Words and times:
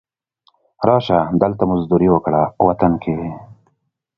را 0.87 0.97
شه، 1.05 1.19
دلته 1.41 1.63
مزدوري 1.71 2.07
وکړه 2.11 2.41
وطن 2.67 2.91
کې 3.03 3.15